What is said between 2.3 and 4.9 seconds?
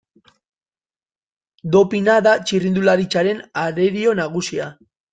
da txirrindularitzaren arerio nagusia.